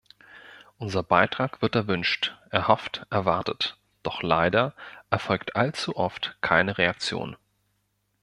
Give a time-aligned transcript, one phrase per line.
[0.79, 4.73] Unser Beitrag wird erwünscht, erhofft, erwartet, doch leider
[5.11, 7.37] erfolgt allzu oft keine Reaktion.